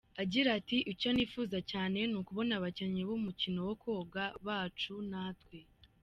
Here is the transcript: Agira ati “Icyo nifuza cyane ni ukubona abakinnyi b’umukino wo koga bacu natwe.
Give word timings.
Agira 0.21 0.49
ati 0.59 0.77
“Icyo 0.91 1.09
nifuza 1.11 1.57
cyane 1.71 1.97
ni 2.09 2.15
ukubona 2.21 2.51
abakinnyi 2.55 3.01
b’umukino 3.07 3.59
wo 3.67 3.73
koga 3.83 4.23
bacu 4.45 4.93
natwe. 5.11 5.57